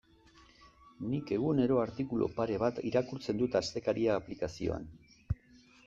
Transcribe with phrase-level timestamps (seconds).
[1.11, 4.93] Nik egunero artikulu pare bat irakurtzen dut Astekaria aplikazioan.